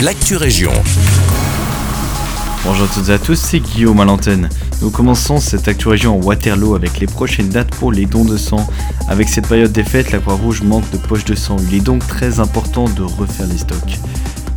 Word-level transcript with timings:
l'actu 0.00 0.36
région. 0.36 0.72
Bonjour 2.64 2.86
à 2.86 2.94
toutes 2.94 3.08
et 3.08 3.12
à 3.12 3.18
tous, 3.18 3.36
c'est 3.36 3.60
Guillaume 3.60 4.00
à 4.00 4.04
l'antenne. 4.04 4.48
Nous 4.82 4.90
commençons 4.90 5.38
cette 5.38 5.68
actu 5.68 5.88
région 5.88 6.18
en 6.18 6.22
Waterloo 6.22 6.74
avec 6.74 6.98
les 6.98 7.06
prochaines 7.06 7.48
dates 7.48 7.70
pour 7.70 7.92
les 7.92 8.04
dons 8.04 8.24
de 8.24 8.36
sang. 8.36 8.66
Avec 9.08 9.28
cette 9.28 9.48
période 9.48 9.72
des 9.72 9.84
fêtes, 9.84 10.12
la 10.12 10.18
Croix-Rouge 10.18 10.62
manque 10.62 10.90
de 10.90 10.98
poches 10.98 11.24
de 11.24 11.34
sang. 11.34 11.56
Il 11.68 11.74
est 11.74 11.80
donc 11.80 12.06
très 12.06 12.40
important 12.40 12.84
de 12.84 13.02
refaire 13.02 13.46
les 13.46 13.58
stocks. 13.58 13.98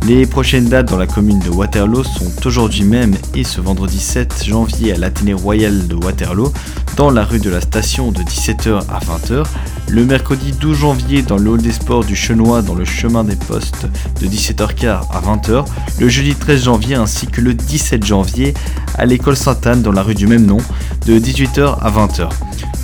Les 0.06 0.26
prochaines 0.26 0.68
dates 0.68 0.88
dans 0.88 0.98
la 0.98 1.06
commune 1.06 1.38
de 1.38 1.50
Waterloo 1.50 2.04
sont 2.04 2.46
aujourd'hui 2.46 2.84
même 2.84 3.14
et 3.34 3.44
ce 3.44 3.60
vendredi 3.60 3.98
7 3.98 4.44
janvier 4.44 4.92
à 4.92 4.98
l'Athénée 4.98 5.34
Royal 5.34 5.86
de 5.88 5.94
Waterloo, 5.94 6.52
dans 6.96 7.10
la 7.10 7.24
rue 7.24 7.38
de 7.38 7.50
la 7.50 7.60
Station 7.60 8.10
de 8.10 8.20
17h 8.22 8.82
à 8.88 8.98
20h, 8.98 9.44
le 9.90 10.04
mercredi 10.04 10.52
12 10.52 10.78
janvier 10.78 11.22
dans 11.22 11.36
le 11.36 11.50
hall 11.50 11.60
des 11.60 11.72
sports 11.72 12.04
du 12.04 12.14
Chenois 12.14 12.62
dans 12.62 12.74
le 12.74 12.84
chemin 12.84 13.24
des 13.24 13.34
postes 13.34 13.86
de 14.20 14.26
17h15 14.26 14.86
à 14.86 15.20
20h, 15.20 15.64
le 15.98 16.08
jeudi 16.08 16.34
13 16.34 16.64
janvier 16.64 16.94
ainsi 16.94 17.26
que 17.26 17.40
le 17.40 17.54
17 17.54 18.04
janvier 18.04 18.54
à 18.96 19.04
l'école 19.04 19.36
Sainte-Anne 19.36 19.82
dans 19.82 19.90
la 19.90 20.02
rue 20.02 20.14
du 20.14 20.28
même 20.28 20.46
nom 20.46 20.58
de 21.06 21.18
18h 21.18 21.78
à 21.80 21.90
20h. 21.90 22.28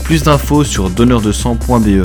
Plus 0.02 0.24
d'infos 0.24 0.64
sur 0.64 0.90
donneurdesang.be. 0.90 2.04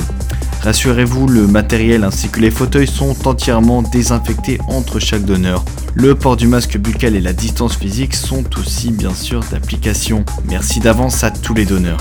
Rassurez-vous, 0.62 1.28
le 1.28 1.48
matériel 1.48 2.04
ainsi 2.04 2.30
que 2.30 2.40
les 2.40 2.52
fauteuils 2.52 2.88
sont 2.88 3.16
entièrement 3.28 3.82
désinfectés 3.82 4.60
entre 4.68 5.00
chaque 5.00 5.26
donneur. 5.26 5.66
Le 5.96 6.14
port 6.14 6.38
du 6.38 6.48
masque 6.48 6.78
buccal 6.78 7.16
et 7.16 7.22
la 7.22 7.34
distance 7.34 7.76
physique 7.76 8.14
sont 8.14 8.44
aussi 8.60 8.92
bien 8.92 9.16
sûr 9.16 9.40
d'application. 9.52 10.24
Merci 10.48 10.80
d'avance 10.80 11.24
à 11.24 11.32
tous 11.32 11.56
les 11.56 11.66
donneurs. 11.66 12.00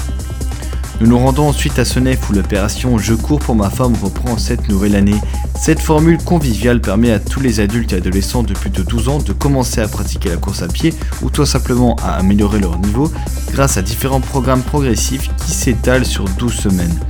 Nous 1.00 1.06
nous 1.06 1.18
rendons 1.18 1.48
ensuite 1.48 1.78
à 1.78 1.86
Senef 1.86 2.28
où 2.28 2.34
l'opération 2.34 2.98
Je 2.98 3.14
cours 3.14 3.38
pour 3.38 3.54
ma 3.54 3.70
femme 3.70 3.94
reprend 4.02 4.36
cette 4.36 4.68
nouvelle 4.68 4.94
année. 4.94 5.18
Cette 5.58 5.80
formule 5.80 6.18
conviviale 6.18 6.82
permet 6.82 7.10
à 7.10 7.18
tous 7.18 7.40
les 7.40 7.60
adultes 7.60 7.94
et 7.94 7.96
adolescents 7.96 8.42
de 8.42 8.52
plus 8.52 8.68
de 8.68 8.82
12 8.82 9.08
ans 9.08 9.18
de 9.18 9.32
commencer 9.32 9.80
à 9.80 9.88
pratiquer 9.88 10.28
la 10.28 10.36
course 10.36 10.60
à 10.60 10.68
pied 10.68 10.92
ou 11.22 11.30
tout 11.30 11.46
simplement 11.46 11.96
à 12.04 12.16
améliorer 12.16 12.60
leur 12.60 12.78
niveau 12.78 13.10
grâce 13.50 13.78
à 13.78 13.82
différents 13.82 14.20
programmes 14.20 14.62
progressifs 14.62 15.30
qui 15.38 15.52
s'étalent 15.52 16.04
sur 16.04 16.24
12 16.24 16.52
semaines. 16.52 17.00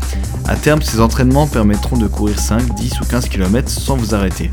A 0.47 0.55
terme, 0.55 0.83
ces 0.83 1.01
entraînements 1.01 1.48
permettront 1.48 1.97
de 1.97 2.07
courir 2.07 2.39
5, 2.39 2.77
10 2.77 3.01
ou 3.01 3.05
15 3.07 3.29
km 3.29 3.69
sans 3.69 3.97
vous 3.97 4.14
arrêter. 4.14 4.51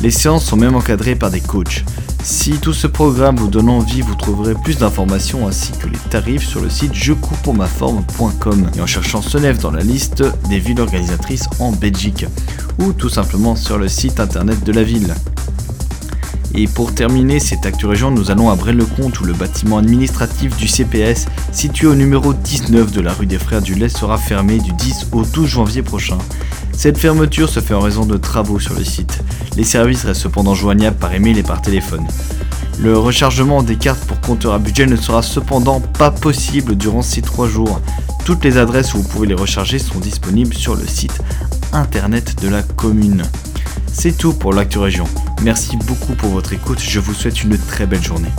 Les 0.00 0.12
séances 0.12 0.44
sont 0.44 0.56
même 0.56 0.76
encadrées 0.76 1.16
par 1.16 1.30
des 1.30 1.40
coachs. 1.40 1.84
Si 2.22 2.52
tout 2.52 2.72
ce 2.72 2.86
programme 2.86 3.36
vous 3.36 3.48
donne 3.48 3.68
envie, 3.68 4.00
vous 4.00 4.14
trouverez 4.14 4.54
plus 4.54 4.78
d'informations 4.78 5.48
ainsi 5.48 5.72
que 5.72 5.88
les 5.88 5.98
tarifs 6.10 6.46
sur 6.46 6.60
le 6.60 6.70
site 6.70 6.94
jecourspourmaforme.com 6.94 8.70
et 8.76 8.80
en 8.80 8.86
cherchant 8.86 9.22
Senef 9.22 9.58
dans 9.58 9.72
la 9.72 9.82
liste 9.82 10.22
des 10.48 10.60
villes 10.60 10.80
organisatrices 10.80 11.48
en 11.58 11.72
Belgique 11.72 12.26
ou 12.78 12.92
tout 12.92 13.08
simplement 13.08 13.56
sur 13.56 13.76
le 13.76 13.88
site 13.88 14.20
internet 14.20 14.62
de 14.62 14.72
la 14.72 14.84
ville. 14.84 15.14
Et 16.54 16.66
pour 16.66 16.94
terminer 16.94 17.40
cette 17.40 17.66
Actu 17.66 17.86
Région, 17.86 18.10
nous 18.10 18.30
allons 18.30 18.50
à 18.50 18.56
Braine-le-Comte 18.56 19.20
où 19.20 19.24
le 19.24 19.32
bâtiment 19.32 19.78
administratif 19.78 20.56
du 20.56 20.68
CPS, 20.68 21.26
situé 21.52 21.88
au 21.88 21.94
numéro 21.94 22.32
19 22.32 22.92
de 22.92 23.00
la 23.00 23.12
rue 23.12 23.26
des 23.26 23.38
Frères 23.38 23.62
du 23.62 23.74
Lait, 23.74 23.88
sera 23.88 24.16
fermé 24.16 24.58
du 24.58 24.72
10 24.72 25.08
au 25.12 25.24
12 25.24 25.46
janvier 25.46 25.82
prochain. 25.82 26.18
Cette 26.72 26.98
fermeture 26.98 27.48
se 27.48 27.60
fait 27.60 27.74
en 27.74 27.80
raison 27.80 28.06
de 28.06 28.16
travaux 28.16 28.58
sur 28.58 28.74
le 28.74 28.84
site. 28.84 29.22
Les 29.58 29.64
services 29.64 30.04
restent 30.04 30.22
cependant 30.22 30.54
joignables 30.54 30.96
par 30.96 31.12
email 31.12 31.36
et 31.36 31.42
par 31.42 31.60
téléphone. 31.60 32.06
Le 32.78 32.96
rechargement 32.96 33.64
des 33.64 33.74
cartes 33.74 34.04
pour 34.04 34.20
compteur 34.20 34.54
à 34.54 34.60
budget 34.60 34.86
ne 34.86 34.94
sera 34.94 35.20
cependant 35.20 35.80
pas 35.80 36.12
possible 36.12 36.76
durant 36.76 37.02
ces 37.02 37.22
3 37.22 37.48
jours. 37.48 37.80
Toutes 38.24 38.44
les 38.44 38.56
adresses 38.56 38.94
où 38.94 38.98
vous 38.98 39.08
pouvez 39.08 39.26
les 39.26 39.34
recharger 39.34 39.80
sont 39.80 39.98
disponibles 39.98 40.54
sur 40.54 40.76
le 40.76 40.86
site 40.86 41.20
internet 41.72 42.40
de 42.40 42.48
la 42.48 42.62
commune. 42.62 43.24
C'est 43.92 44.16
tout 44.16 44.32
pour 44.32 44.52
l'actu 44.52 44.78
région. 44.78 45.08
Merci 45.42 45.76
beaucoup 45.76 46.14
pour 46.14 46.30
votre 46.30 46.52
écoute, 46.52 46.78
je 46.80 47.00
vous 47.00 47.12
souhaite 47.12 47.42
une 47.42 47.58
très 47.58 47.86
belle 47.86 48.04
journée. 48.04 48.30